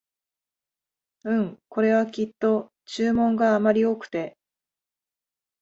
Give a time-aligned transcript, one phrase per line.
[1.25, 4.35] うん、これはきっと注文があまり多くて